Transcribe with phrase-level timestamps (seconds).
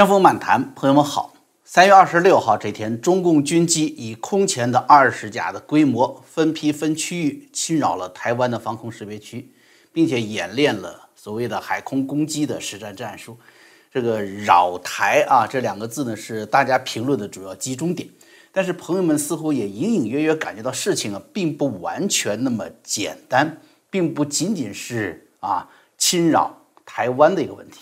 [0.00, 1.34] 江峰漫谈，朋友们好。
[1.62, 9.52] 三月二十六号这天，中共军机以空前的二十架的规模，分批分区域侵扰了台湾的防空识别区，
[9.92, 13.36] 并且演练了所谓的海空攻击的实战战术。
[13.92, 18.08] 这个扰台啊，这两个字呢是大家评论的主要集中点。
[18.50, 23.58] 但是朋友们似乎也隐隐约约感觉到事情啊，并不完全那么简单，
[23.90, 26.56] 并不仅仅是啊侵扰
[26.86, 27.80] 台湾的一个问题。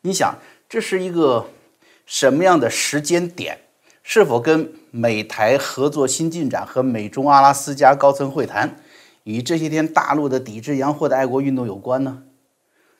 [0.00, 0.34] 你想，
[0.68, 1.48] 这是一个
[2.10, 3.56] 什么样的时间点？
[4.02, 8.80] 是否跟美台合作新进展和美中阿拉斯加高层会谈，
[9.22, 12.24] 与这些天大陆的抵制洋货的爱国运动有关呢？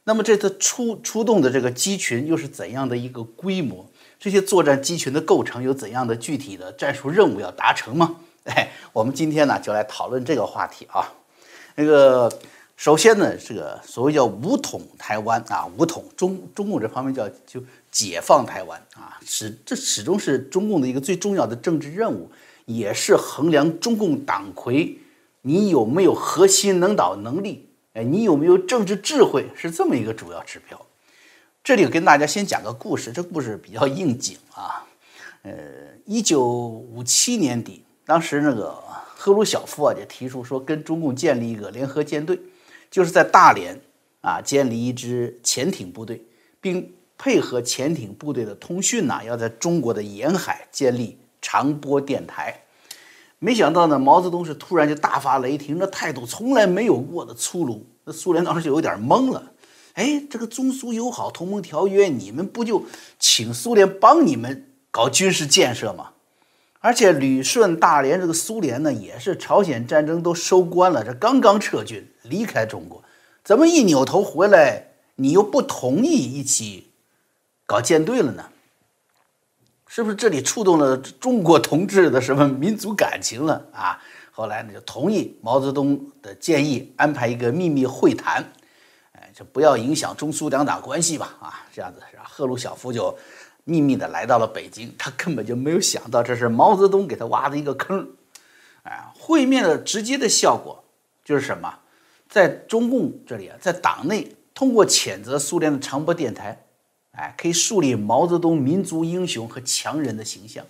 [0.05, 3.91] 那么这次出出动的这个机群又是怎样的一个规模？
[4.21, 8.15] 这些作战机群的构成有怎样的具体的战术任务要达成吗？
[8.45, 11.13] 哎，我们今天呢就来讨论这个话题啊。
[11.75, 12.33] 那个
[12.81, 17.63] 首先呢，这个所谓叫武统台湾啊，武统中中共这方面叫就
[17.93, 22.31] 解放台湾啊，始这始终是中共的一个最重要的政治任务，
[22.65, 24.97] 也是衡量中共党魁
[25.43, 30.81] 你有没有核心领导能力，哎，你有没有政治智慧，是这么一个主要指标。
[31.63, 34.87] 这里跟大家先讲个故事，这故事比较应景啊。
[35.43, 35.53] 呃，
[36.07, 38.75] 一九五七年底，当时那个
[39.15, 42.41] 赫鲁晓夫啊就提出说，跟中共建立一个联合舰队，
[42.91, 43.81] 就是在大连
[44.21, 46.25] 啊建立一支潜艇部队，
[46.61, 52.63] 并配合潜艇部队的通讯呢，要在中国的沿海建立长波电台。
[53.39, 59.53] 没想到呢，毛泽东是突然就大发雷霆，这态度从来没有过的粗鲁，那苏联当时就有点懵了。
[59.95, 62.85] 哎，这个中苏友好同盟条约，你们不就
[63.19, 66.11] 请苏联帮你们搞军事建设吗？
[66.81, 73.03] 而且旅顺、大连这个苏联呢，也是朝鲜战争都收官了，这刚刚撤军离开中国，
[73.43, 76.91] 怎么一扭头回来，你又不同意一起
[77.67, 78.51] 搞舰队了呢？
[79.87, 84.01] 是不是这里触动了中国同志的什么民族感情了啊？
[84.31, 88.53] 后来呢，就同意毛泽东的建议，安排一个秘密会谈。
[89.13, 92.23] 哎就不要影响中苏两党关系吧，啊，这样子是吧？
[92.25, 93.17] 赫鲁晓夫就
[93.65, 98.09] 秘密的来到了北京，他根本就没有想到这是毛泽东给他挖的一个坑，
[98.85, 100.85] 哎，会面的直接的效果
[101.25, 101.80] 就是什么？
[102.31, 106.57] 在中共这里啊，在党内通过谴责苏联的长波电台，
[107.11, 110.65] 哎，可以树立毛泽东民族英雄和强人的形象，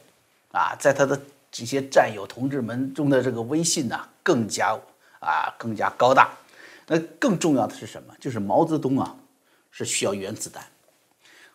[0.52, 1.20] 啊，在他的
[1.52, 4.74] 这些战友同志们中的这个威信呢，更加
[5.20, 6.30] 啊，更加高大。
[6.86, 8.14] 那更重要的是什么？
[8.18, 9.14] 就是毛泽东啊，
[9.70, 10.64] 是需要原子弹。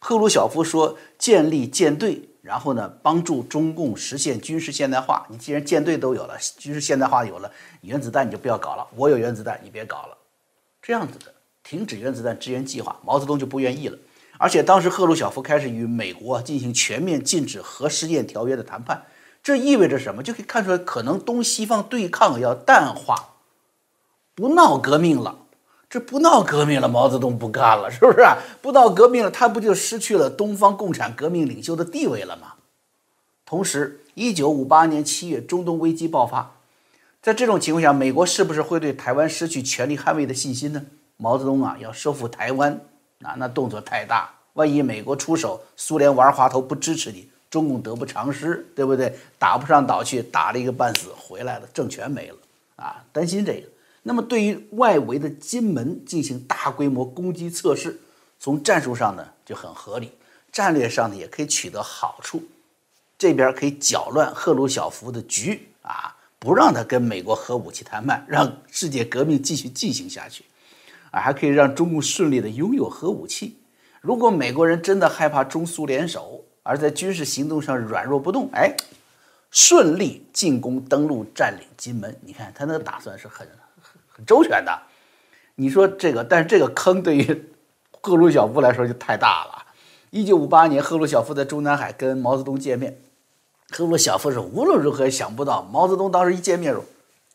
[0.07, 5.25] 赫鲁晓夫说建立舰队，然后呢，帮助中共实现军事现代化。
[5.31, 7.51] 你既然舰队都有了，军事现代化有了，
[7.81, 8.85] 原子弹你就不要搞了。
[8.95, 10.15] 我有原子弹，你别搞了。
[10.79, 11.33] 这样子的
[11.63, 13.97] 停止原子弹支援计划，毛泽东就不愿意了。
[14.37, 19.07] 而且当时赫鲁晓夫开始与美国进行全面禁止核试验条约的谈判，
[19.41, 20.21] 这意味着什么？
[20.21, 23.37] 就可以看出来，可能东西方对抗要淡化。
[24.35, 25.44] 不闹革命了，
[25.95, 28.27] 这不闹革命了，毛泽东不干了，是不是？
[28.61, 32.55] 不闹革命了，他不就失去了东方共产革命领袖的地位了吗？
[33.45, 36.51] 同时，一九五八年七月，中东危机爆发，
[37.21, 40.85] 在这种情况下，美国是不是会对台湾失去全力捍卫的信心呢？
[41.15, 42.77] 毛泽东啊，要收复台湾，
[43.23, 49.17] 啊，那动作太大，万一美国出手，苏联玩滑头不支持你，中共得不偿失，对不对？
[49.39, 52.35] 打不上岛去，打了一个半死，回来了，政权没了，
[52.75, 53.69] 啊，担心这个。
[54.07, 57.99] 那么，对于外围的金门进行大规模攻击测试，
[58.39, 60.11] 从战术上呢就很合理，
[60.51, 62.43] 战略上呢也可以取得好处。
[63.17, 70.45] 这边可以搅乱赫鲁晓夫的局啊，不让他跟美国核武器谈判，让世界革命继续进行下去，
[71.09, 73.57] 啊，还可以让中共顺利的拥有核武器。
[74.01, 78.77] 如果美国人真的害怕中苏联手，而在军事行动上软弱不动，哎，
[79.49, 83.47] 顺利进攻登陆占领金门，你看他那个打算是很。
[84.15, 84.81] 很周全的，
[85.55, 87.49] 你说这个，但是这个坑对于
[87.99, 89.65] 赫鲁晓夫来说就太大了。
[90.09, 92.97] 一九五八年，赫鲁晓夫在中南海跟毛泽东见面，
[93.71, 96.79] 赫鲁晓夫是无论如何也想不到，毛泽东当时一见面时，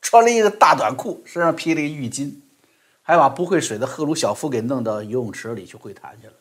[0.00, 2.32] 穿了一个大短裤，身上披了一个浴巾，
[3.02, 6.32] 还把不会水的赫鲁晓夫给弄到游泳池里去会谈去了。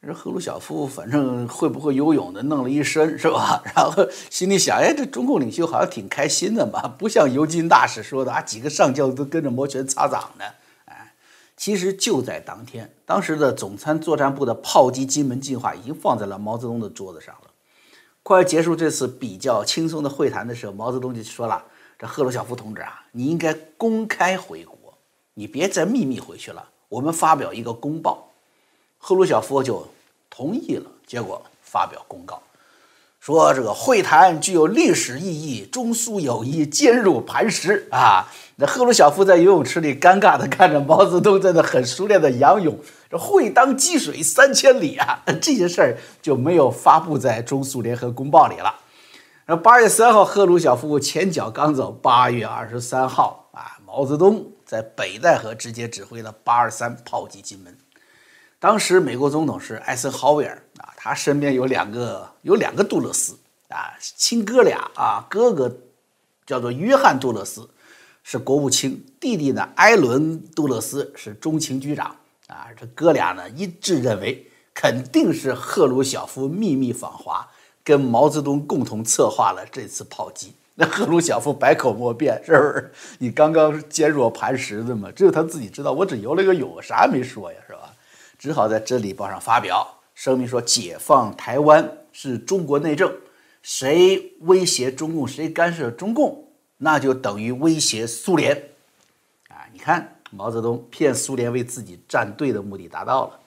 [0.00, 3.60] 这赫鲁晓夫反正会不会游泳的，弄了一身是吧？
[3.74, 10.44] 然后心里想，哎，这中共领袖好像挺开心的嘛，不像尤金大使说的啊，几个上将都跟着摩拳擦掌的。
[10.84, 11.12] 哎，
[11.56, 17.50] 其实就在当天，当时的总参作战部的炮击金门计划已经放在了毛泽东的桌子上了。
[18.22, 21.64] 快要结束这次比较轻松的会谈的时候，毛泽东就说了
[21.98, 24.96] ：“这赫鲁晓夫同志啊，你应该公开回国，
[25.34, 26.68] 你别再秘密回去了。
[26.88, 28.26] 我们发表一个公报。”
[28.98, 29.88] 赫鲁晓夫就
[30.28, 30.90] 同意了。
[31.06, 32.42] 结果发表公告，
[33.18, 38.26] 说这个会谈具有历史意义，中苏友谊坚如磐石啊。
[38.56, 42.78] 那赫鲁晓夫在游泳池里尴尬地看着毛泽东在那很熟练的仰泳，
[43.08, 48.74] 这会当击水三千里啊， 这些事儿就没有发布在中苏联合公报里了。
[49.46, 57.74] 那八月三号，赫鲁晓夫前脚刚走，八月二十三号啊，毛泽东在北戴河直接指挥了八二三炮击金门。
[58.60, 63.38] 当时美国总统是艾森豪威尔啊，他身边有两个有两个杜勒斯
[63.68, 65.74] 啊，亲哥俩啊，哥哥
[66.44, 67.68] 叫做约翰杜勒斯。
[68.24, 69.66] 是国务卿，弟弟呢？
[69.76, 72.14] 埃伦·杜勒斯是中情局长
[72.48, 72.66] 啊。
[72.78, 77.48] 这哥俩呢一致认为，肯定是赫鲁晓夫秘密访华，
[77.82, 80.52] 跟毛泽东共同策划了这次炮击。
[80.74, 82.92] 那赫鲁晓夫百口莫辩，是不是？
[83.18, 85.92] 你刚刚坚若磐石的嘛，只有他自己知道。
[85.92, 87.58] 我只游了个泳，啥也没说呀，
[88.38, 93.12] 只好在《真理报》上发表声明说，解放台湾是中国内政，
[93.62, 96.44] 谁威胁中共，谁干涉中共。
[96.80, 98.56] 那就等于威胁苏联，
[99.48, 99.66] 啊！
[99.72, 103.40] 你看毛泽东骗苏联为自己站队的目的达到了。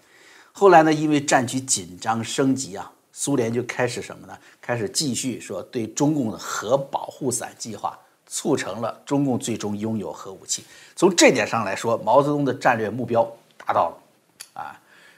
[0.52, 4.38] 后来呢，因为战局紧张升级啊，苏联就开始什么呢？
[4.60, 7.98] 开始继续说对中共的核保护伞计划，
[8.28, 10.66] 促成了中共最终拥有核武器。
[10.98, 13.24] 从这点上来说，毛泽东的战略目标
[13.58, 14.01] 达到了，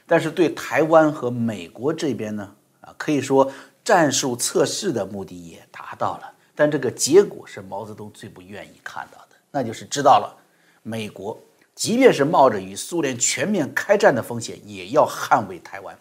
[0.06, 3.50] 但是对台湾和美国这边呢，啊，可以说
[3.82, 6.32] 战术测试的目的也达到了。
[6.54, 10.36] 但这个结果是毛泽东最不愿意看到的，那就是知道了，
[10.82, 11.36] 美国
[11.74, 15.98] 即便是冒着与苏联全面开战的风险，也要捍卫台湾。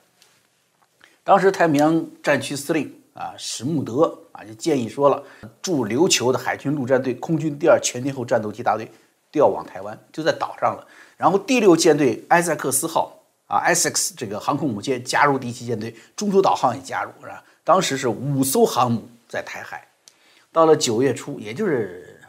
[1.24, 5.24] 当时太平洋战区司令啊史穆德啊就建议说了，
[5.62, 8.92] 驻琉球的海军陆战队空军第二全天候战斗机大队
[9.32, 10.86] 调往台湾，就在岛上了。
[11.18, 13.23] 然后第六舰队埃塞克斯号
[13.54, 17.44] 啊，SIX 这个航空母舰加入第七舰队，中途岛号也加入，是吧？
[17.64, 19.88] 当时是五艘航母在台海。
[20.52, 22.20] 到了九月初，也就是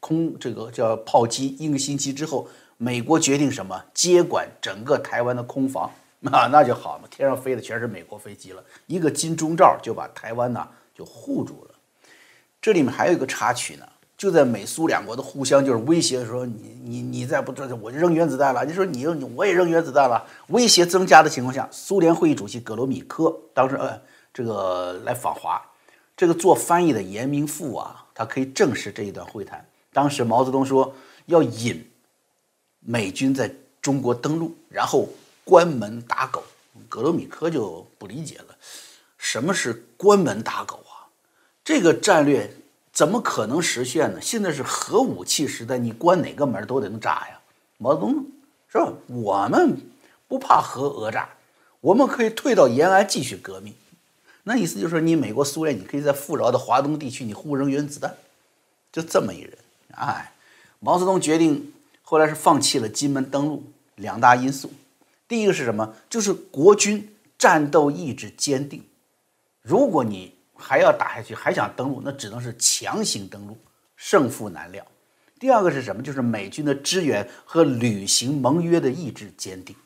[0.00, 5.88] 空这个叫炮击一个星期之后，美国决定什么接管整个台湾的空防
[6.32, 11.74] 啊，那就好了，天上飞的全是美国飞机了，一个金钟罩就把台湾呢就护住了。
[12.60, 13.86] 这里面还有一个插曲呢，
[14.16, 24.00] 就在美苏两国的互相就是威胁说你你你再不这我就扔原子弹了，你说你扔我也扔原子弹了，威胁增加的情况下，苏联会议主席格罗米科当时呃
[24.32, 25.60] 这个来访华。
[26.16, 29.62] 这个做翻译的严明富啊，他可以证实这一段会谈。
[29.92, 30.94] 当时毛泽东说
[31.26, 31.86] 要引
[32.80, 35.06] 美军在中国登陆，然后
[35.44, 36.42] 关门打狗。
[36.88, 38.56] 格罗米科就不理解了，
[39.18, 41.04] 什么是关门打狗啊？
[41.62, 42.50] 这个战略
[42.96, 44.18] 怎么可能实现呢？
[44.22, 47.38] 现在是核武器时代，你关哪个门都得能炸呀。
[47.76, 48.24] 毛泽东
[48.72, 48.90] 是吧？
[49.08, 49.78] 我们
[50.26, 51.28] 不怕核讹诈，
[51.82, 53.74] 我们可以退到延安继续革命。
[54.44, 58.16] 那意思就是说，你美国、苏联，你可以在富饶的华东地区，你互扔原子弹，
[58.90, 59.58] 就这么一人。
[59.90, 60.32] 哎，
[60.80, 63.62] 毛泽东决定后来是放弃了金门登陆，
[63.96, 64.70] 两大因素。
[65.28, 65.94] 第一个是什么？
[66.08, 68.82] 就是国军战斗意志坚定。
[69.60, 73.56] 如果你还要打下去，还想登陆，那只能是强行登陆，
[73.96, 74.84] 胜负难料。
[75.38, 76.02] 第二个是什么？
[76.02, 79.76] 就是美军的支援和履行盟约的意志坚定。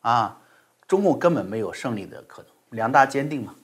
[0.00, 0.38] 啊，
[0.86, 2.50] 中共根本没有胜利的可能。
[2.70, 3.54] 两大坚定嘛。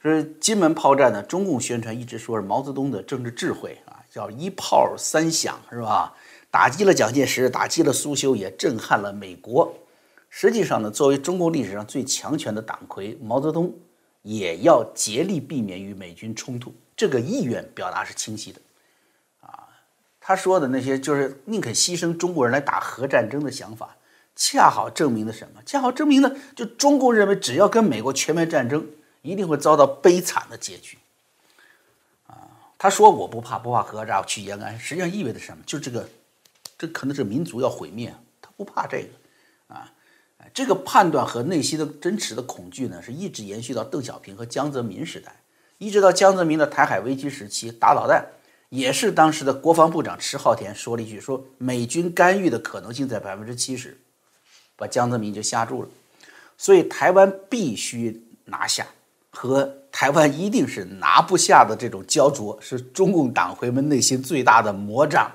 [0.00, 6.14] 说金门炮战呢，中共宣传一直说是毛泽东的政治智慧啊，叫一炮三响，是吧？
[6.52, 9.74] 打击了蒋介石，打击了苏修，也震撼了美国。
[10.30, 13.74] 实际上呢，作为中共历史上最强权的党魁，毛泽东
[14.36, 18.60] 也要竭力避免与美军冲突，这个意愿表达是清晰的。
[19.40, 19.66] 啊，
[20.20, 23.96] 他说的那些就是宁肯牺牲中国人来打核战争的想法，
[24.36, 25.62] 恰好证明了什么？
[25.64, 28.86] 恰好证明了，就中共认为只要跟美国全面战争。
[29.20, 30.96] 一定会遭到悲惨的结局，
[32.28, 32.38] 啊！
[32.78, 35.62] 他说我不怕，不怕核炸，去延安，实际上意味着什么？
[35.66, 36.08] 就这个，
[36.78, 39.92] 这可能是民族要毁灭，他不怕这个，啊！
[40.54, 45.34] 这个判断和内心的真实的恐惧呢，是一直延续到邓小平和江泽民时代，
[45.78, 48.26] 一直到江泽民的台海危机时期打导弹，
[48.68, 53.98] 也是当时的国防部长迟浩田说了一句，说美军干预的可能性在百分之七十，
[54.76, 55.88] 把江泽民就吓住了，
[56.56, 58.86] 所以台湾必须拿下。
[59.30, 65.30] 和台湾一定是拿不下的这种焦灼，是中共党魁们内心最大的魔障。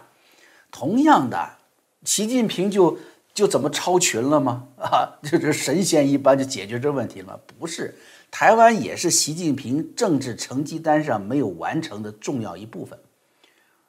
[0.72, 1.58] 同样的，
[2.04, 2.98] 习近平就
[3.34, 4.68] 就怎么超群了吗？
[4.80, 7.40] 啊，就是神仙一般就解决这问题了吗？
[7.60, 7.96] 不是，
[8.30, 13.00] 台湾也是习近平政治成绩单上没有完成的重要一部分。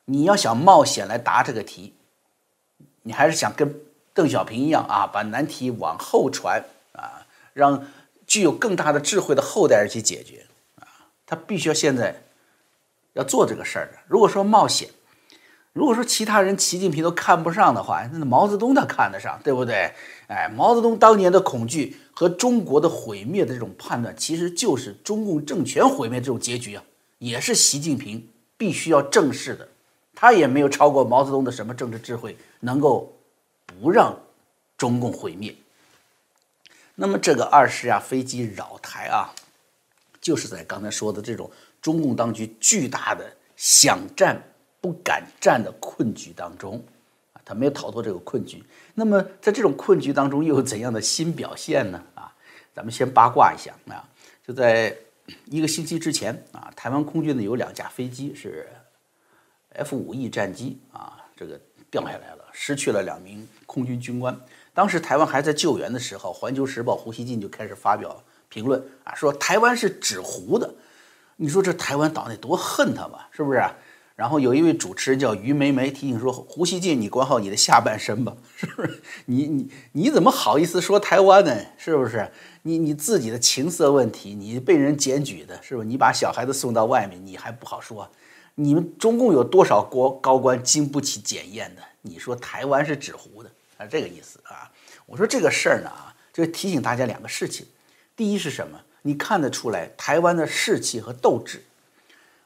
[0.07, 1.95] 你要想冒险来答这个题，
[3.03, 3.81] 你还是想跟
[4.13, 7.85] 邓小平一样啊，把难题往后传啊，让。
[8.27, 10.47] 具有更大的智慧的后代人去解决
[10.77, 10.89] 啊，
[11.27, 12.23] 他必须要现在
[13.13, 13.99] 要做这个事儿的。
[14.09, 14.89] 如果说冒险，
[15.75, 19.93] 如果说其他人习近平都看不上的话，那毛泽东他看得上，对不对？
[20.28, 26.85] 哎，毛泽东当年的恐惧和中国的毁灭的这种判断，其实就是中共政权毁灭这种结局啊，
[27.19, 29.69] 也是习近平必须要正视的。
[30.14, 33.12] 他也没有超过毛泽东的什么政治智慧，能够
[33.66, 34.16] 不让
[34.78, 35.52] 中共毁灭。
[36.95, 39.35] 那么这个二十架飞机扰台啊，
[40.21, 41.50] 就是在刚才说的这种
[41.83, 44.40] 中共当局巨大的想战
[44.85, 46.76] 不敢战的困局当中
[47.33, 48.62] 啊，他没有逃脱这个困局。
[48.93, 52.03] 那么在这种困局当中，又有怎样的新表现呢？
[52.14, 52.31] 啊，
[52.75, 54.07] 咱们先八卦一下啊，
[54.47, 54.95] 就在
[55.47, 58.69] 一个星期之前啊，台湾空军呢有两架飞机是
[59.71, 61.59] F 五 E 战机啊，这个
[61.91, 64.38] 掉下来了，失去了两名空军军官。
[64.75, 70.75] 当时台湾还在救援的时候，《环球时报》胡锡进就开始发表评论啊，说台湾是纸糊的。
[71.37, 73.64] 你说这台湾岛内多恨他吧，是不是？
[74.16, 79.02] 然后有一位主持人叫于梅梅提醒说：“胡锡进，你管好你的下半身吧， 是不是？
[79.26, 81.56] 你你你怎么好意思说台湾呢？
[81.76, 82.30] 是不是？
[82.62, 85.88] 你你自己的情色问题，你被人检举的，是不是？
[85.88, 88.09] 你把小孩子送到外面，你还不好说？
[88.54, 91.83] 你们中共有多少国高官经不起检验的？
[92.02, 94.71] 你说台湾是纸糊的？”啊，这个意思啊，
[95.06, 97.66] 我说这个事儿呢啊，就提醒大家两个事情。
[98.14, 98.80] 第一是什么？
[99.02, 101.64] 你看得出来台湾的士气和斗志，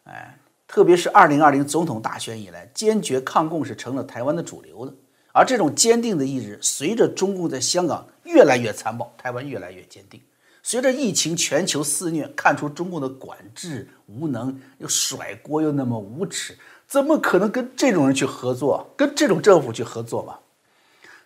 [0.04, 4.94] 哎，特别是二零二零总统大选以来，坚决抗共是成了台湾的主流的。
[5.32, 10.20] 而这种坚定的意志，随着中共在香港越来越残暴，台湾越来越坚定。
[10.62, 18.92] 随着疫情全球肆虐，看出中共的管制无能，又甩锅又那么无耻，怎么可能跟这种人去合作？
[18.96, 20.38] 跟这种政府去合作嘛？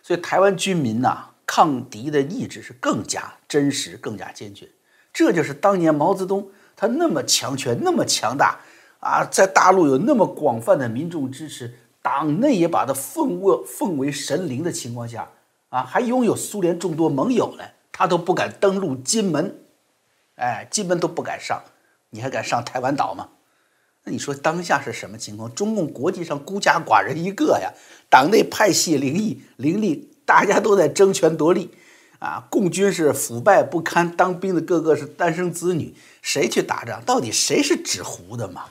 [0.01, 4.69] 所以台湾军民呐，抗敌的意志是更加真实、更加坚决。
[5.11, 8.59] 这就是当年毛泽东他那么强权、那么强大
[9.03, 15.29] 啊，在大陆有那么广泛的民众支持，党内也把他奉为奉为神灵的情况下
[15.67, 19.59] 啊，还拥有苏联众多盟友呢，他都不敢登陆金门，
[20.35, 21.61] 哎，金门都不敢上，
[22.11, 23.27] 你还敢上台湾岛吗？
[24.05, 25.53] 那你说当下是什么情况？
[25.53, 27.73] 中共国际上孤家寡人一个呀，
[28.09, 31.71] 党内派系林立，林立，大家都在争权夺利，
[32.19, 37.03] 啊，共军是腐败不堪，当兵的个个是单生子女，谁去打仗？
[37.03, 38.63] 到底谁是纸糊的嘛？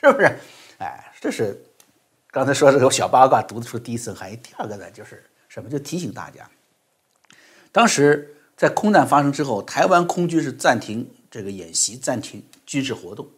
[0.00, 0.38] 是不是？
[0.78, 1.64] 哎，这是
[2.30, 4.36] 刚才说这个小八卦读得出第一层含义。
[4.36, 5.68] 第二个呢，就是什么？
[5.68, 6.48] 就提醒大家，
[7.72, 13.28] 当时在空难发生之后，台湾空军是暂停这个演习，暂停军事活动。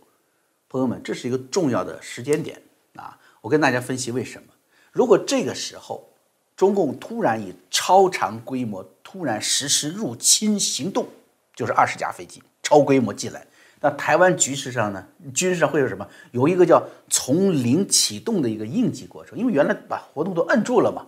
[0.69, 2.63] 朋友们，这是一个重要的时间点
[2.95, 3.19] 啊！
[3.41, 4.49] 我跟大家分析为什么。
[4.93, 6.13] 如果这个时候
[6.57, 11.09] 中共突然以超长规模突然实施入侵行动，
[11.57, 13.47] 就是二十架飞机超规模进来，
[13.81, 16.07] 那台湾局势上呢，军事上会有什么？
[16.33, 21.07] 有一个叫从零启动的一个应急过程，因为原来把活动都摁住了嘛，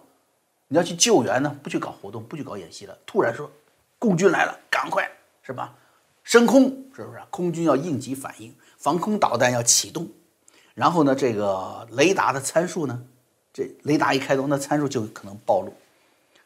[0.68, 3.50] 你要去救援呢，不去搞活动，不去搞演习了，突然说
[3.98, 5.06] 共军来了，赶快
[5.42, 5.74] 是吧？
[6.24, 6.64] 升空
[6.94, 7.20] 是不是？
[7.30, 8.54] 空军要应急反应。
[8.78, 10.08] 防空导弹要启动，
[10.74, 13.00] 然后呢，这个雷达的参数呢，
[13.52, 15.72] 这雷达一开动，那参数就可能暴露。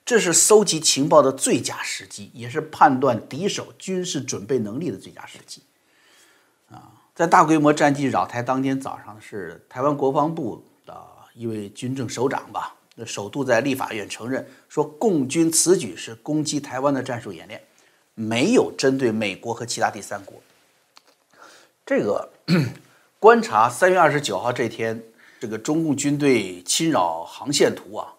[0.04, 5.62] 这是搜集情报的最佳时机，也是判断敌手军事准备能力的最佳时机。
[6.70, 10.96] 啊，在大规模战机扰台当天早上，是台湾国防部的
[11.34, 17.62] 一位军政首长吧，那首度在立法院承认说，共军此举是攻击台湾的战术演练，
[18.14, 20.40] 没有针对美国和其他第三国。
[21.84, 22.28] 这个
[23.20, 25.00] 观察三月二十九号这天，
[25.38, 28.12] 这个中共军队侵扰航线图啊，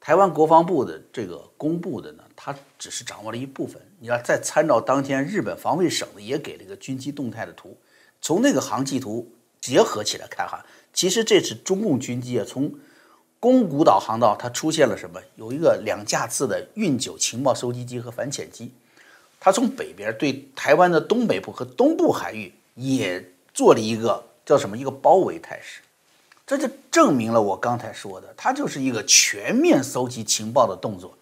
[0.00, 3.80] 台湾国防部的这个公布的呢，它只是掌握了一部分。
[3.98, 7.76] 你要再参照当天日本防卫省的也给了一个军机动态的图，
[8.20, 12.72] 从那个航迹图结合起来看哈，其实这次中共军机啊，从
[13.40, 15.20] 宫古岛航道它出现了什么？
[15.36, 18.72] 有一个两架次的运九情报收集机和反潜机，
[19.40, 22.52] 它从北边对台湾的东北部和东部海域。
[22.78, 25.80] 也做了一个叫什么一个包围态势，
[26.46, 31.15] 这就证明了我刚才说的，它就是一个全面搜集情报的动作。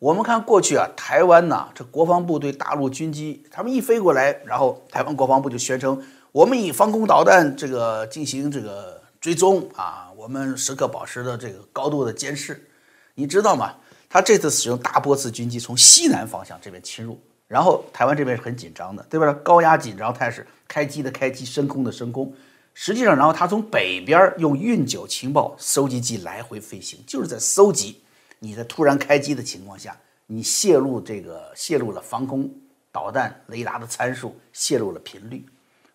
[0.00, 6.02] 我们看过去啊，台湾呐，这国防部对大陆军机，他们一飞过来，然后台湾国防部就宣称，
[6.32, 12.66] 我们以防空导弹这个进行这个追踪啊，我们时刻保持着这个高度的监视。
[13.14, 13.74] 你知道吗？
[14.08, 17.20] 他这次使用大波次军机从西南方向这边侵入。
[17.46, 19.30] 然后台湾这边是很紧张的，对吧？
[19.42, 22.32] 高压紧张态势，开机的开机，升空的升空。
[22.72, 28.00] 实际上，然后他从北边用运九情报收集机来回飞行，就是在搜集
[28.40, 32.50] 你在突然开机的情况下，你泄露这个泄露了防空
[32.90, 35.46] 导弹雷达的参数泄露了频率，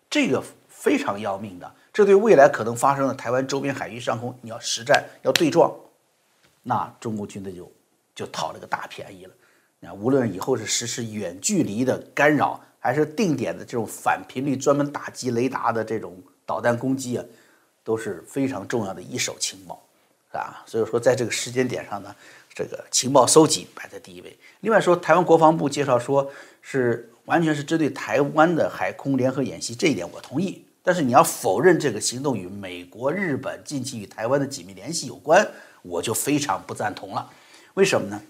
[0.08, 1.74] 这个非常要命的。
[1.92, 5.74] 这对未来可能发生的台湾周边海域上空，你要实战要对撞，
[6.62, 7.72] 那中国军队就
[8.14, 9.34] 就讨了个大便宜了。
[9.88, 17.24] 啊，无论以后是实施远距离的干扰，还是定点的这种反频率专门打击雷达的这种导弹攻击啊，
[17.82, 19.85] 都是非常重要的一手情报，
[20.32, 22.14] 啊，所以说在这个时间点上呢，
[22.52, 24.36] 这个情报搜集摆在第一位。
[24.60, 26.30] 另外说，台湾国防部介绍说
[26.60, 30.62] 是完全是针对台湾的海空联合演习，这一点我同意。
[30.82, 35.46] 但是你要否认这个行动与美国、日本近期与台湾的紧密联系有关，
[35.82, 37.28] 我就非常不赞同了。
[37.74, 38.20] 为什么呢？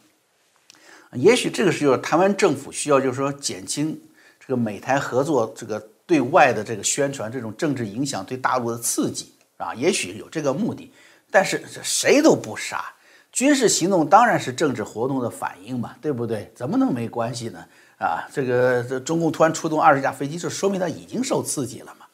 [1.12, 4.00] 也许这个时候台湾政府需要，就是说减轻
[4.40, 10.90] 这个美台合作这个对外的这个宣传，这种政治影响对大陆的刺激啊，也许有这个目的。
[11.36, 12.94] 但是这谁都不傻，
[13.30, 16.50] 军事行动当然是政治活动的反应嘛，对不对？
[16.56, 17.62] 怎么能没关系呢？
[17.98, 22.06] 啊，这个这中共突然出动二十架飞机，这说明他已经受刺激了嘛。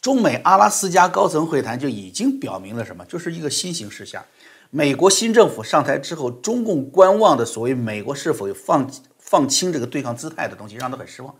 [0.00, 3.04] 中美阿拉斯加高层会谈就已经表明了什么？
[3.04, 4.24] 就是一个新形势下。
[4.70, 11.34] 美国新政府上台之后，中共观望的所谓美国是否有放放轻这个对抗姿态的东西，让他很失望。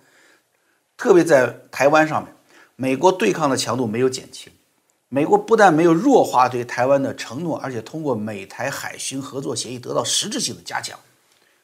[0.98, 2.30] 特别在台湾上面，
[2.76, 4.52] 美国对抗的强度没有减轻。
[5.14, 10.98] 美国不但没有弱化对台湾的承诺，而且通过美台海巡合作协议得到实质性的加强。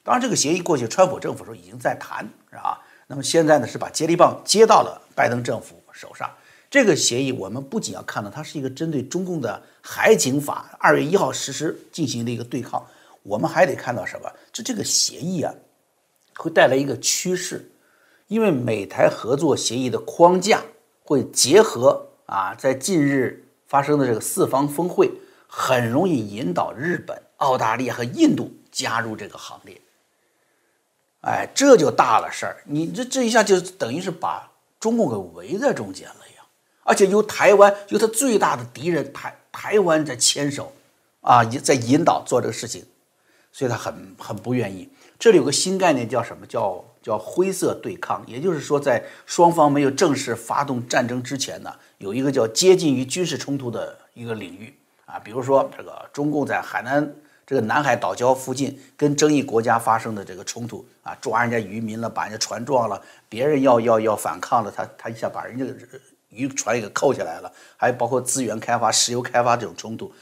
[0.04, 2.80] 当然，这个协议过去川普政府时候已经在谈，是吧？
[3.09, 6.30] 那么现在呢，是把接力棒接到了拜登政府手上。
[6.71, 12.87] 这个协议，我们不仅要看到它是一个针对中共的海警法二月一号实施进行的一个对抗，
[13.25, 14.30] 我们还得看到什么？
[14.52, 15.52] 就这个协议啊，
[16.37, 17.69] 会带来一个趋势，
[18.28, 20.62] 因为美台合作协议的框架
[21.02, 25.10] 会结合啊，在近日发生的这个四方峰会，
[25.49, 29.80] 很容易引导日本、澳大利亚和印度加入这个行列。
[31.22, 36.44] 哎，这就大了事儿，你这这一下就等于是把中共给围在中间了呀。
[36.84, 40.73] 而且由台湾，由他最大的敌人台台湾在牵手，
[41.23, 42.86] 啊，在引导做这个事情，
[43.50, 44.88] 所以他很很不愿意。
[45.19, 46.47] 这里有个新概念，叫什么？
[46.47, 48.25] 叫叫灰色对抗。
[48.26, 54.75] 也就是说，在双方没有正式发动战争之前呢，有一个叫接近于军事冲突的一个领域
[55.06, 55.19] 啊。
[55.19, 57.15] 比如说，这个中共在海南
[57.47, 65.65] 这个南海岛礁附近跟争议国家发生的这个冲突啊，抓人家渔民了，把人家船撞了，别人要要要反抗了，他他一下把人家。
[66.32, 70.13] 渔船也给扣下来了，还包括资源开发、石油开发这种冲突，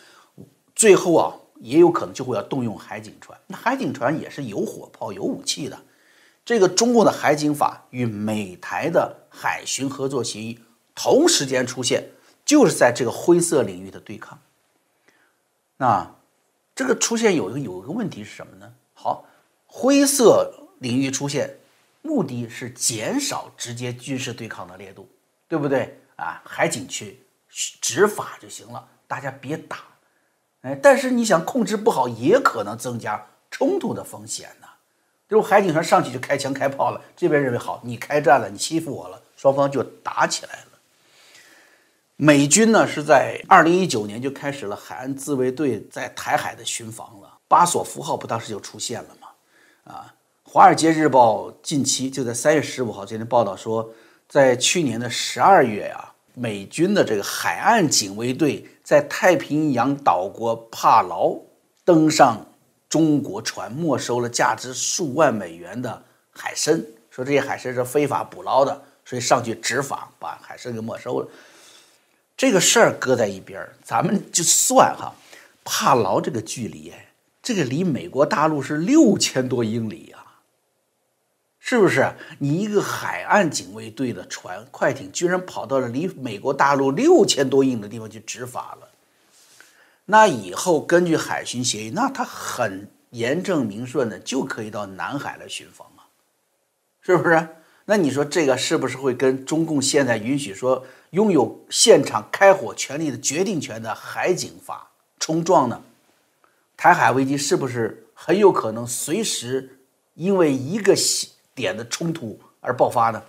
[0.75, 3.39] 最后啊，也有可能就会要动用海警船。
[3.47, 5.79] 那海警船也是有火炮、有武器的。
[6.47, 10.59] 这个中共的海警法与美台的海巡合作协议
[11.01, 12.09] 同时间出现，
[12.45, 14.37] 就是在这个灰色领域的对抗。
[15.77, 16.13] 那
[16.75, 18.75] 这个出现有一个有一个问题是什么呢？
[18.95, 19.25] 好，
[19.69, 21.57] 灰色领域出现，
[22.03, 25.09] 目的是减少直接军事对抗的烈度。
[25.47, 26.43] 对不对啊？
[26.45, 27.25] 海警去
[27.81, 29.79] 执法就行了，大家别打。
[30.61, 34.67] 哎，但是你想控制不好，也可能增加冲突的风险呢。
[35.27, 40.68] 就是海警船上去就开枪开炮了，这边认为好，你开战了，你欺负我了，双方就打起来了。
[42.21, 49.29] 美军呢是在二零一九年就开始了海岸自卫队在台海的巡防了，巴索夫号不当时就出现了吗？
[49.85, 50.13] 啊，
[50.51, 53.89] 《华尔街日报》近期就在三月十五号这天报道说。
[54.29, 61.35] 在去年的十二月呀，美军的这个海岸警卫队在太平洋岛国帕劳
[61.83, 62.45] 登上
[62.91, 66.79] 中国船，没收了价值数万美元的海参，
[67.09, 71.29] 说这些海参是非法捕捞的，所以上去执法，把海参给没收了。
[72.39, 75.13] 这个事儿搁在一边儿，咱们就算哈，
[75.65, 76.95] 帕劳这个距离，
[77.43, 80.19] 这个离美国大陆是六千多英里呀。
[81.59, 88.89] 是不是你一个海岸警卫队的船快艇，居然跑到了离美国大陆六千多英里的地方去执法了？
[90.05, 96.07] 那以后根据海巡协议，那他很严正明顺的就可以到南海来巡防啊，
[97.03, 97.49] 是不是？
[97.91, 105.83] 那你说这个是不是会跟中共现在允许说拥有现场开火权利的决定权的海警法冲撞呢？
[106.77, 109.79] 台海危机是不是很有可能随时
[110.13, 110.95] 因为一个
[111.55, 113.23] 点的冲突而爆发呢？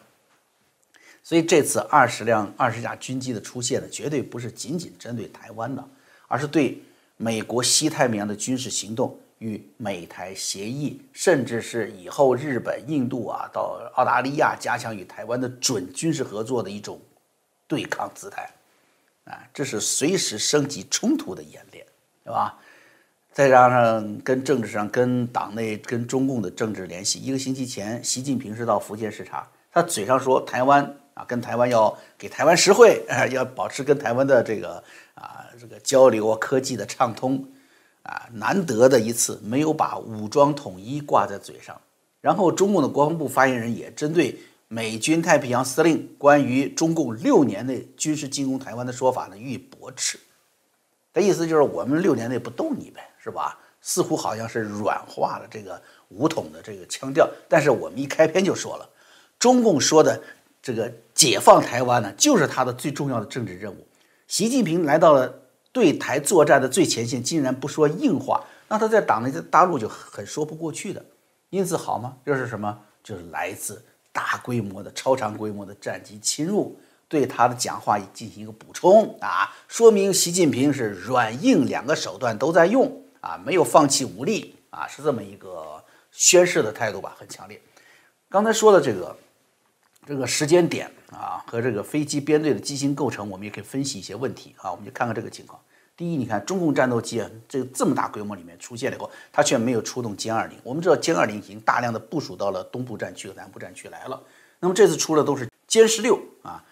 [1.23, 5.81] 所以这次二十辆二十架军机的出现呢，绝对不是仅仅针对台湾的，
[6.27, 6.83] 而是对
[7.15, 16.99] 美国西太平洋的军事行动与美台协议，甚至是以后日本、印度啊到澳大利亚加强与台湾的准军事合作的一种
[17.67, 18.49] 对抗姿态
[19.25, 19.39] 啊！
[19.53, 21.85] 这是随时升级冲突的演练，
[22.23, 22.57] 对吧？
[23.31, 37.47] 再加上跟政治上、跟党内、跟中共的政治联系，一个星期前，习近平是到福建视察，他嘴上说台湾啊，跟台湾要给台湾实惠，要保持跟台湾的这个啊这个交流啊、科技的畅通，
[38.09, 41.79] 啊，难得的一次没有把武装统一挂在嘴上。
[42.21, 50.19] 然后，中共的国防部发言人也针对美军太平洋司令关于中共六年内军事进攻台湾的说法呢予以驳斥。
[51.13, 53.57] 他意思就是我们六年内不动你呗，是吧？
[53.81, 57.29] 似乎好像是软化了这个武统的这个腔调。
[57.47, 58.89] 但是我们一开篇就说了，
[59.39, 60.21] 中共说的
[60.61, 63.87] 这个解放台湾呢，就是他的最重要的政治任务。
[64.27, 65.33] 习近平来到了
[65.71, 71.03] 对台作战的最前线，竟然不说硬话，那他在党内在大陆就很说不过去的。
[71.49, 72.17] 因此好吗？
[72.25, 72.79] 这是什么？
[73.03, 76.79] 就是来自大规模的、超长规模的战机侵入。
[77.07, 87.59] 对他的讲话进行一个补充啊，说明习近平是软硬两个手段都在用啊，没有放弃武力啊，是这么一个宣誓的态度吧，很强烈。
[88.29, 89.17] 刚才说的这个
[90.09, 95.61] 这个时间点啊，和这个飞机编队的机型构成，我们也可以分析一些问题啊，我们就看看这个情况。
[95.95, 100.57] 第一，你看中共战斗机啊，这这么大规模里面出现了以后，它却没有出动歼二零。
[100.63, 104.19] 我们知道歼二零已经大量的部署到了东部战区和南部战区来了，
[104.59, 106.65] 那么这次出的都是歼十六啊。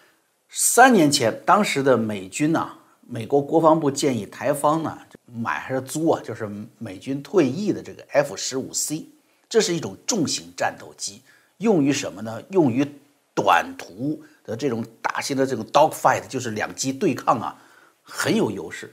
[0.48, 2.68] 三年前，当时的美军呢，
[3.06, 6.20] 美国国防部建议台方呢买还是租啊？
[6.24, 9.06] 就是美军退役的这个 F 十五 C，
[9.48, 11.22] 这是一种重型战斗机，
[11.58, 12.42] 用于什么呢？
[12.50, 12.84] 用于
[13.38, 17.56] 短途的这种大型的这种 dog fight，就是两机对抗啊，
[18.02, 18.92] 很有优势。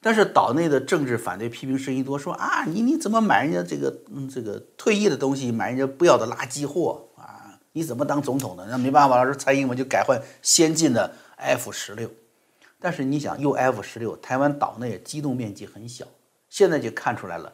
[0.00, 7.58] 但是岛内的政治反对批评声音多，说啊，你你怎么买人家这个嗯这个退役的东西，买人家不要的垃圾货啊？
[7.72, 8.64] 你怎么当总统的？
[8.70, 12.10] 那没办法了，说蔡英文就改换先进的 F 十六。
[12.80, 16.06] 但是你想用 F 十六，台湾岛内机动面积很小，
[16.48, 17.52] 现在就看出来了，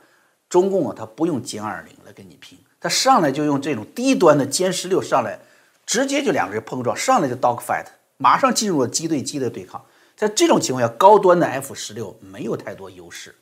[0.49, 5.39] 中共啊，他不用歼二零来跟你拼，他上来就用这种低端的歼十六上来，
[5.87, 9.85] 直接就两个人碰撞，上来就 dog fight，马上进入了机对机的对抗。
[10.17, 13.35] 在这种情况下，高端的 F 十六没有太多优势，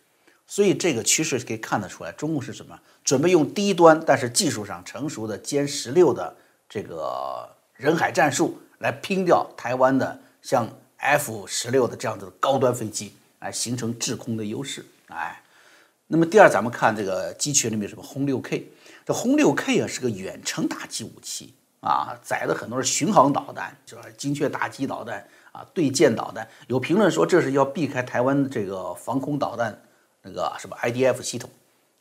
[0.47, 2.79] 所以这个趋势可以看得出来，中共是什么？
[3.05, 6.37] 准备用低端但是技术上成熟的歼十六的。
[6.73, 14.87] 这个人海战术来拼掉台湾的像 F 十六的这样子的高端飞机，来形成制空的优势。
[15.09, 15.43] 哎，
[16.07, 18.71] 那么第二，咱们看这个机群里面什么轰六 K，
[19.05, 26.49] 这轰六 K 啊是个远程打击武器啊，载的很多是巡航导弹，就是精确打击导弹啊，对舰导弹。
[26.69, 29.81] 有评论说这是要避开台湾这个防空导弹
[30.23, 31.51] 那个什么 IDF 系统，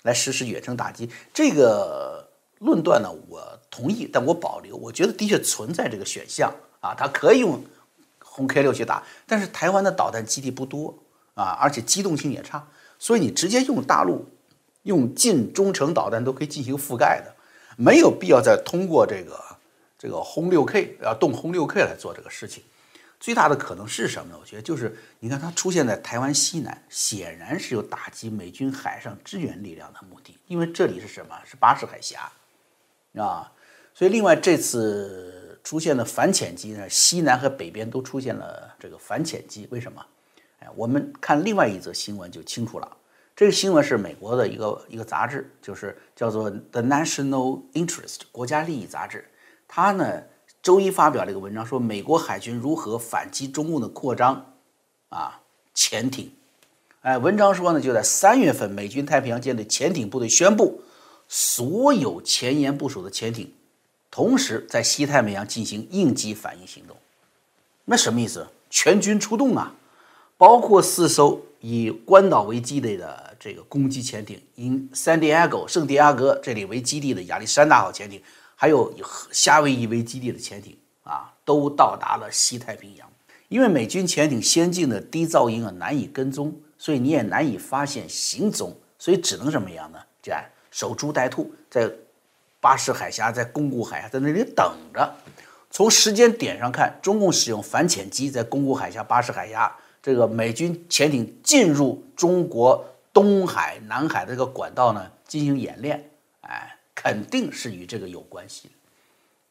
[0.04, 1.10] 来实施远程打击。
[1.34, 3.60] 这个论断呢，我。
[3.72, 4.76] 同意，但我保留。
[4.76, 7.64] 我觉得的确存在这个选项啊，它可以用
[8.18, 10.98] 轰 K 六去打，但是台湾的导弹基地不多
[11.36, 14.26] 啊，而且机动性也差，所以你直接用大陆
[14.84, 17.36] 用近中程导弹都可以进行覆盖的，
[17.78, 19.40] 没有必要再通过这个
[20.00, 22.64] 这个轰六 K 要动轰六 K 来做这个事情。
[23.20, 24.40] 最大的可能是什么呢？
[24.42, 31.38] 我觉得就是你看它出现在台湾西南，显然是有打击美军海上支援力量的目的，因为这里是什么？
[31.46, 32.32] 是巴士海峡
[33.16, 33.52] 啊。
[33.94, 40.06] 所以，另外这次出现的反潜机呢，西南和北边都出现了这个反潜机，为什么？
[40.60, 42.98] 哎，我们看另外一则新闻就清楚了。
[43.36, 49.26] 这个新闻是美国的一个一个杂志，就是叫做《The National Interest》国家利益杂志。
[49.70, 50.24] 他呢
[50.62, 54.54] 周一发表了一个文章，说美国海军如何反击中共的扩张
[55.08, 55.40] 啊
[55.74, 56.30] 潜艇。
[57.02, 60.82] 哎，文章说呢，就在三月份，美军太平洋舰队潜艇部队宣布，
[61.30, 63.54] 所有前沿部署的潜艇。
[64.12, 66.98] 同时在西太平洋进行应急反应行动，
[67.86, 68.46] 那什么意思？
[68.72, 69.74] 全军出动啊！
[70.36, 78.22] 包括四艘以关岛为基地的这个攻击潜艇，以 San Diego 圣地亚哥这里为基地的亚历山大号潜艇，
[78.60, 83.10] 还有以夏威夷为基地的潜艇啊，都到达了西太平洋。
[83.48, 90.00] 因为美军潜艇先进的低噪音啊难以跟踪，所以你也难以发现行踪，所以只能什么样呢？
[90.22, 91.90] 这样守株待兔，在。
[92.62, 95.16] 巴士海峡在宫古海峡在那里等着。
[95.72, 106.09] 从时间点上看，中共使用反潜机在宫古海峡、巴士海峡，这个美军潜艇进入中国东海、南海的这个管道呢进行演练，
[107.02, 108.70] 肯定是与这个有关系。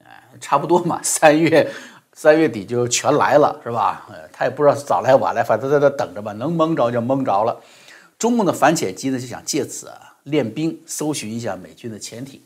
[0.05, 1.67] 哎，差不多嘛， 三月
[2.13, 4.07] 三月底就全来了，是吧？
[4.11, 7.59] 呃，他也不知道早来晚来，反正在那等着吧，能蒙着就蒙着了。
[8.19, 12.43] 中共的反潜机呢就想借此啊练兵，搜寻一下美军的潜艇。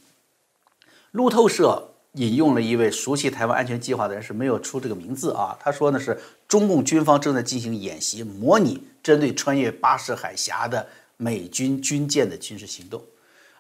[1.11, 5.59] 路透社引用了一位熟悉台湾安全计划的人，是没有出这个名字啊。
[5.59, 10.87] 他说呢，是中共军方正在进行演习，模拟针对穿越巴士海峡的
[11.17, 13.03] 美军军舰的军事行动。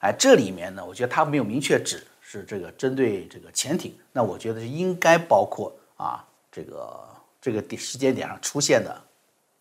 [0.02, 7.00] 哎，这里面呢，我觉得他没有明确指是这个针对这个潜艇，那我觉得应该包括啊这个
[7.40, 9.00] 这个点时间点上出现的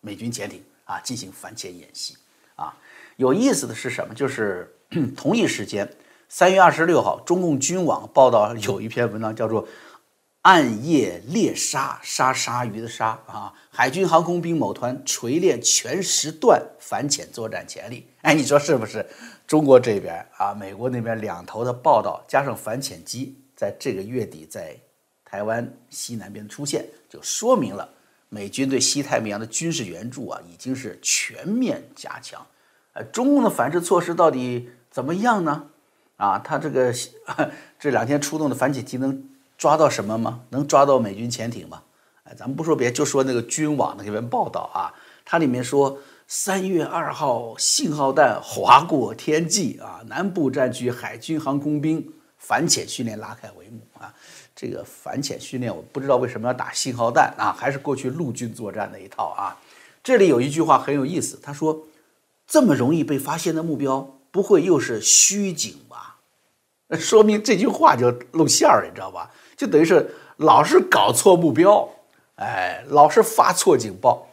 [0.00, 2.16] 美军潜艇啊进行反潜演习
[2.56, 2.74] 啊。
[3.16, 4.12] 有意思的是什么？
[4.14, 4.68] 就是
[5.16, 5.88] 同一时间，
[6.28, 9.66] 三月二十六号，中共军网报道有一篇文章叫做。
[10.42, 18.08] 暗夜猎杀杀鲨鱼的鲨啊，海军航空兵某团锤炼全时段反潜作战潜力。
[18.22, 19.06] 哎，你说是不是？
[19.46, 24.76] 中国这边啊，美国那边两头的报道，加上反潜机在这个月底在
[25.24, 27.88] 台湾西南边出现，就说明了
[28.28, 32.44] 美军对西太平洋的军事援助啊，已经是全面加强。
[32.94, 35.66] 呃，中共的反制措施到底怎么样呢？
[36.16, 36.92] 啊，他这个
[37.78, 39.28] 这两天出动的反潜机能？
[39.62, 40.40] 抓到什么吗？
[40.48, 41.80] 能抓到美军潜艇吗？
[42.24, 44.90] 哎，咱们不说别，就说那个军网那篇报道啊，
[45.24, 45.96] 它里面说
[46.26, 52.04] 三月二号信号弹划过天际啊，南部战区海军航空兵
[52.38, 54.12] 反潜训练拉开帷幕啊。
[54.56, 59.56] 这个反潜训练，我不知道为什么要打信号弹啊，还是过去陆军作战那一套啊。
[60.02, 61.86] 这里有一句话很有意思，他说
[62.48, 66.16] 这么容易被发现的目标，不会又是虚警吧？
[66.88, 69.30] 那说明这句话就露馅儿了，你知道吧？
[69.56, 71.88] 就等于是老是搞错目标，
[72.36, 74.28] 哎，老是发错警报。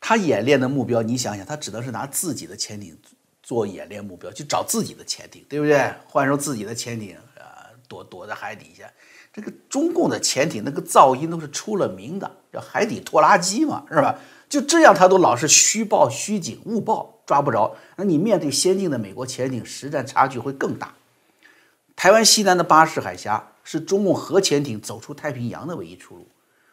[0.00, 2.94] 他演练的目标，你想想，他只能是拿自己的潜艇
[3.42, 5.90] 做演练目标，去找自己的潜艇，对不对？
[6.06, 7.44] 换成自己的潜艇，呃，
[7.88, 8.84] 躲躲在海底下。
[9.32, 14.18] 这个中共的潜艇那个噪音都是出了名的，叫海底拖拉机嘛，是吧？
[14.46, 17.74] 就这样，他都老是虚报虚警、误报，抓不着。
[17.96, 20.94] 那你面对先进的美国潜艇，实战差距会更大。
[21.96, 23.52] 台湾西南的巴士海峡。
[23.64, 26.28] 是中共核潜艇走出太平洋的唯一出路。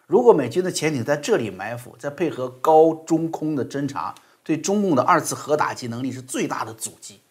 [0.05, 7.21] 如果美军的潜艇在这里埋伏，再配合高中空的侦察，对中共的二次核打击能力是最大的阻击。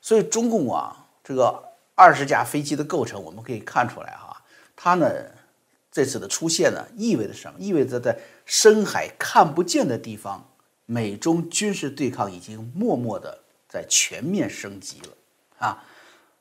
[0.00, 1.60] 所以，中共啊，这个
[1.96, 4.40] 二十架飞机的构成，我们可以看出来哈，
[4.76, 5.10] 它呢
[5.90, 7.58] 这次的出现呢，意味着什么？
[7.58, 10.48] 意味着在深海看不见的地方，
[10.86, 13.36] 美中军事对抗已经默默的
[13.68, 15.82] 在全面升级了啊。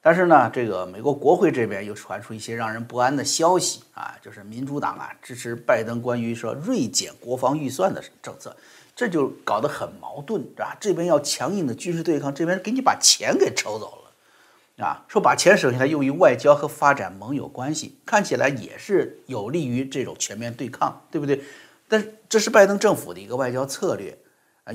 [0.01, 8.55] 但是呢，这个美国国会这边又传出一些让人不安的消息啊，就是民主党啊支持拜登关于说锐减国防预算的政策，
[8.95, 10.77] 这就搞得很矛盾，是吧？
[10.79, 21.41] 这边要强硬的军事对抗，这边给你把钱给抽走了，啊，说把钱省下来用于外交和发展盟友关系，看起来也是有利于这种全面对抗，对不对？
[21.89, 24.17] 但这是拜登政府的一个外交策略。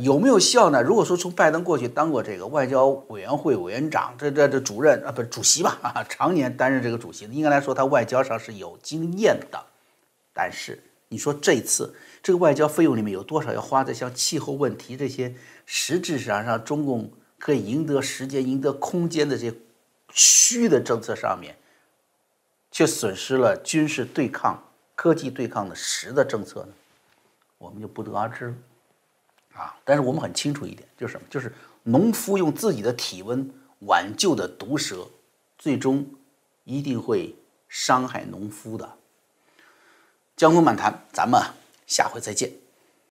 [0.01, 0.83] 有没有效呢？
[0.83, 5.79] 如果说从拜登过去当过这个外交委员会委员长，这这这主任啊，不是主席吧？
[5.83, 9.63] 啊，常年担任这个主席，应该来说他外交上是有经验的。
[10.33, 15.35] 但是你说这次这个外交费用里面有多少要花在像气候问题这些
[15.67, 19.55] 实质上让中共可以赢得时间、赢得空间的这些
[20.15, 21.55] 虚的政策上面，
[22.71, 24.63] 却损失了军事对抗、
[24.95, 26.73] 科技对抗的实的政策呢？
[27.59, 28.55] 我们就不得而知了。
[29.55, 29.77] 啊！
[29.85, 31.27] 但是我们很清楚一点，就是什么？
[31.29, 35.09] 就是农夫用自己的体温挽救的毒蛇，
[35.59, 36.07] 最终
[36.65, 37.35] 一定会
[37.69, 38.97] 伤害农夫的。
[40.37, 41.41] 江湖漫谈，咱们
[41.87, 42.62] 下回再见。